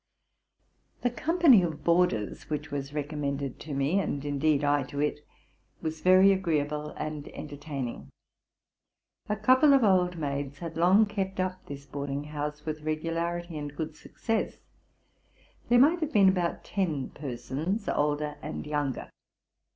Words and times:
The 1.01 1.11
company 1.11 1.61
of 1.61 1.83
boarders 1.83 2.49
which 2.49 2.71
was 2.71 2.91
recommended 2.91 3.59
to 3.59 3.73
me, 3.75 3.99
and, 3.99 4.25
indeed, 4.25 4.63
I 4.63 4.81
to 4.85 4.99
it, 4.99 5.19
was 5.83 6.01
very 6.01 6.31
agreeable 6.31 6.89
and 6.97 7.27
entertaining. 7.27 8.09
A 9.29 9.35
cou 9.35 9.57
ple 9.57 9.73
of 9.75 9.83
old 9.83 10.17
maids 10.17 10.57
had 10.57 10.75
long 10.75 11.05
kept 11.05 11.39
up 11.39 11.63
this 11.67 11.85
boarding 11.85 12.23
house 12.23 12.65
with 12.65 12.81
regularity 12.81 13.59
and 13.59 13.75
good 13.75 13.95
success: 13.95 14.57
there 15.69 15.77
might 15.77 15.99
have 15.99 16.11
been 16.13 16.29
about 16.29 16.63
ten 16.63 17.11
persons, 17.11 17.87
older 17.87 18.37
and 18.41 18.65
younger. 18.65 19.07